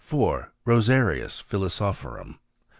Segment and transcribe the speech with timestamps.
[0.65, 2.39] Rosarius Philosophorum.